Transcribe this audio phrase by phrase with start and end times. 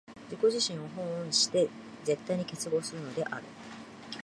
[0.31, 1.69] 自己自身を翻して
[2.05, 3.43] 絶対に結合するのである。